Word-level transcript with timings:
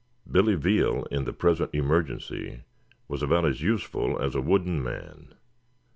Billy 0.27 0.55
Veal, 0.55 1.03
in 1.11 1.25
the 1.25 1.31
present 1.31 1.69
emergency, 1.75 2.63
was 3.07 3.21
about 3.21 3.45
as 3.45 3.61
useful 3.61 4.19
as 4.19 4.33
a 4.33 4.41
wooden 4.41 4.83
man. 4.83 5.35